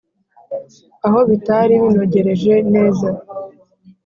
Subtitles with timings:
[1.05, 3.07] aho bitari binogereje neza,